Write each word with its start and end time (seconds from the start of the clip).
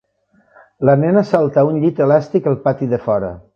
La 0.89 0.95
nena 1.01 1.23
salta 1.33 1.63
a 1.63 1.67
un 1.73 1.79
llit 1.85 2.03
elàstic 2.09 2.51
al 2.53 2.59
pati 2.67 2.91
de 2.95 3.03
fora 3.07 3.33